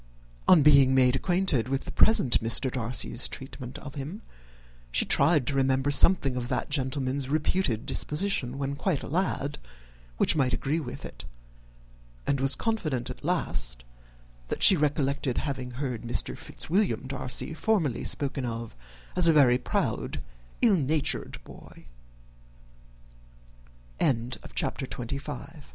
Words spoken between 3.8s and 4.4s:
him,